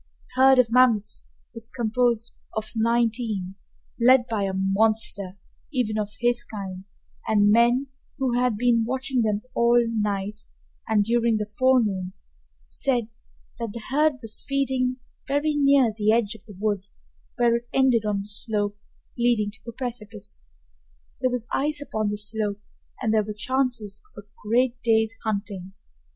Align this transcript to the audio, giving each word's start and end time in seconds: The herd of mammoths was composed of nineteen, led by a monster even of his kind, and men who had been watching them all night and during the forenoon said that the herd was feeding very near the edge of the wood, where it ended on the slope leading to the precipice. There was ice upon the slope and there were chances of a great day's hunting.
The 0.35 0.41
herd 0.41 0.57
of 0.57 0.71
mammoths 0.71 1.27
was 1.53 1.69
composed 1.69 2.33
of 2.57 2.71
nineteen, 2.75 3.53
led 3.99 4.25
by 4.27 4.45
a 4.45 4.51
monster 4.51 5.37
even 5.71 5.99
of 5.99 6.15
his 6.19 6.43
kind, 6.43 6.85
and 7.27 7.51
men 7.51 7.85
who 8.17 8.33
had 8.33 8.57
been 8.57 8.83
watching 8.83 9.21
them 9.21 9.43
all 9.53 9.79
night 9.87 10.41
and 10.87 11.03
during 11.03 11.37
the 11.37 11.45
forenoon 11.45 12.13
said 12.63 13.09
that 13.59 13.73
the 13.73 13.81
herd 13.91 14.13
was 14.23 14.43
feeding 14.43 14.97
very 15.27 15.53
near 15.53 15.93
the 15.95 16.11
edge 16.11 16.33
of 16.33 16.45
the 16.45 16.55
wood, 16.59 16.87
where 17.37 17.55
it 17.55 17.67
ended 17.71 18.03
on 18.03 18.21
the 18.21 18.27
slope 18.27 18.79
leading 19.19 19.51
to 19.51 19.59
the 19.63 19.71
precipice. 19.73 20.43
There 21.19 21.29
was 21.29 21.45
ice 21.53 21.79
upon 21.79 22.09
the 22.09 22.17
slope 22.17 22.59
and 23.03 23.13
there 23.13 23.21
were 23.23 23.33
chances 23.33 24.01
of 24.17 24.23
a 24.23 24.27
great 24.47 24.81
day's 24.81 25.15
hunting. 25.23 25.73